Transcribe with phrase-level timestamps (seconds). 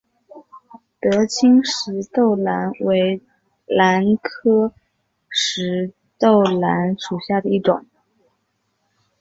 [0.99, 3.21] 德钦石豆兰为
[3.67, 4.73] 兰科
[5.29, 7.85] 石豆兰属下的一个种。